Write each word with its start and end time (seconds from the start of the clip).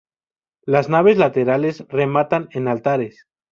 Las 0.65 0.89
naves 0.89 1.19
laterales 1.19 1.85
rematan 1.87 2.49
en 2.53 2.67
altares. 2.67 3.27